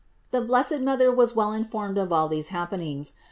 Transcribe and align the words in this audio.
698. 0.31 0.31
The 0.31 0.47
blessed 0.47 0.83
Mother 0.83 1.11
was 1.15 1.35
well 1.35 1.53
informed 1.53 1.99
of 1.99 2.11
all 2.11 2.27
these 2.27 2.47
happenings. 2.47 3.13